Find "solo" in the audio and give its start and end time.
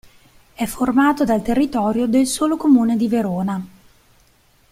2.25-2.57